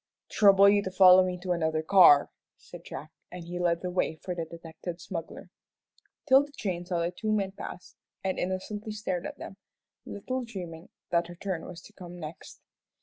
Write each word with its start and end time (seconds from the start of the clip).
"Trouble 0.31 0.67
you 0.67 0.81
to 0.81 0.89
follow 0.89 1.23
me 1.23 1.37
to 1.43 1.51
another 1.51 1.83
car," 1.83 2.31
said 2.57 2.83
Jack, 2.83 3.11
and 3.31 3.43
he 3.43 3.59
led 3.59 3.81
the 3.83 3.91
way 3.91 4.15
for 4.15 4.33
the 4.33 4.45
detected 4.45 4.99
smuggler. 4.99 5.51
'Tilda 6.25 6.51
Jane 6.57 6.83
saw 6.87 7.01
the 7.01 7.11
two 7.11 7.31
men 7.31 7.51
pass, 7.51 7.95
and 8.23 8.39
innocently 8.39 8.93
stared 8.93 9.27
at 9.27 9.37
them, 9.37 9.57
little 10.07 10.43
dreaming 10.43 10.89
that 11.11 11.27
her 11.27 11.35
turn 11.35 11.67
was 11.67 11.83
to 11.83 11.93
come 11.93 12.17
next. 12.19 12.61